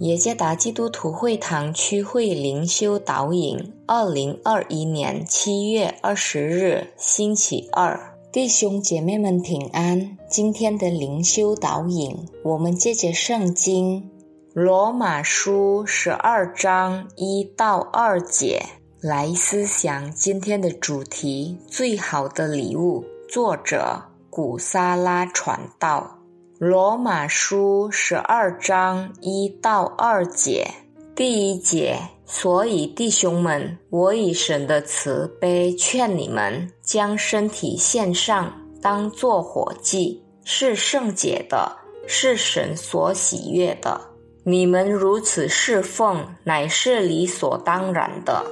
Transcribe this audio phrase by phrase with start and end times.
[0.00, 10.16] 耶加达基督徒会堂区会灵修导引，二零二一年七月二十日，星期二，弟兄姐妹们平安。
[10.26, 14.10] 今天的灵修导引，我们借着圣经
[14.54, 18.62] 罗马书十二章一到二节
[19.02, 23.04] 来思想今天的主题：最好的礼物。
[23.28, 26.19] 作者古萨拉传道。
[26.62, 30.68] 罗马书十二章一到二节，
[31.16, 31.98] 第一节。
[32.26, 38.52] 所以弟兄们，我以神的慈悲劝你们，将身体献上，
[38.82, 43.98] 当作火祭，是圣洁的，是神所喜悦的。
[44.44, 48.44] 你们如此侍奉，乃是理所当然的。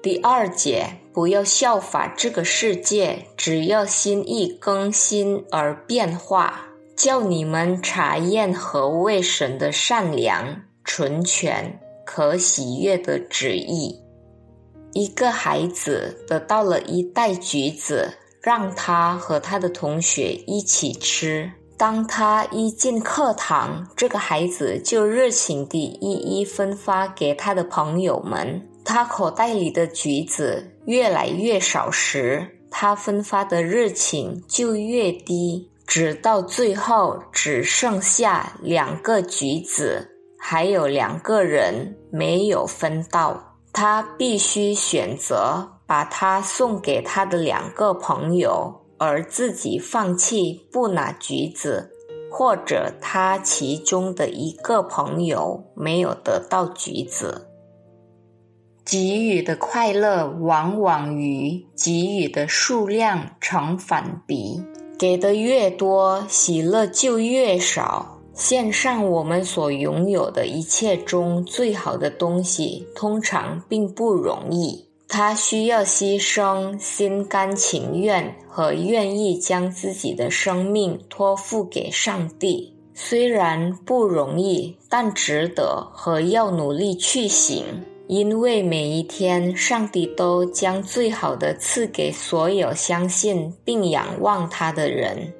[0.00, 6.65] 第二节，不要效法这个世界，只要心意更新而变化。
[6.96, 14.00] 叫你们查验何为神的善良、纯全、可喜悦的旨意。
[14.92, 21.52] 一个孩子得到了一袋橘子，让他和他的同学一起吃。
[21.76, 28.66] 当他一进课堂，这个孩子就热情地一一分发给他的朋友们。
[28.82, 35.70] 他口袋里的橘子越来越少时，他分发的热情就越低。
[35.86, 51.90] 直到最后只剩下两个橘子，还有两个人没有分到，他必须选择把它送给他的两个朋友，而自己放弃不拿橘子，
[52.30, 57.46] 或者他其中的一个朋友没有得到橘子。
[58.84, 64.62] 给予的快乐往往与给予的数量成反比。
[64.98, 68.18] 给的越多，喜乐就越少。
[68.34, 74.84] 献上我们所拥有的一切中最好的东西，通常并不容易。
[75.08, 82.74] 它需要牺牲、心甘情愿和愿意将自己的生命托付给上帝。
[82.92, 87.64] 虽然不容易，但值得和要努力去行。
[88.08, 95.32] 因为每一天，上帝都将最好的赐给所有相信并仰望他的人。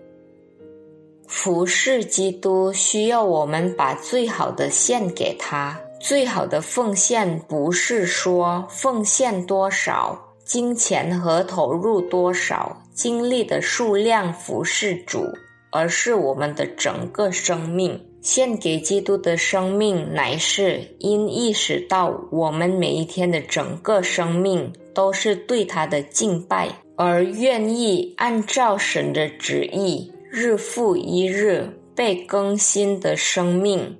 [1.28, 5.81] 服侍基督需要我们把最好的献给他。
[6.00, 15.25] 最好的奉献不是说奉献多少金钱和投入多少精力的数量服侍主，
[15.71, 18.00] 而是我们的整个生命。
[18.26, 33.97] 献给基督的生命，乃是因意识到我们每一天的整个生命都是对他的敬拜，而愿意按照神的旨意，日复一日被更新的生命，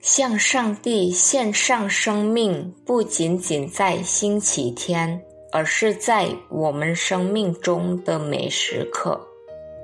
[0.00, 5.22] 向上帝献上生命，不仅仅在星期天，
[5.52, 9.20] 而是在我们生命中的每时刻。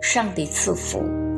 [0.02, 1.29] 上帝赐福。